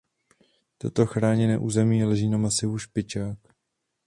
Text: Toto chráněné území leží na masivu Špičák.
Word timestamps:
Toto 0.77 1.05
chráněné 1.05 1.57
území 1.57 2.03
leží 2.03 2.29
na 2.29 2.37
masivu 2.37 2.77
Špičák. 2.77 3.37